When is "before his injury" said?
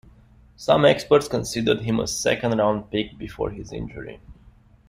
3.19-4.19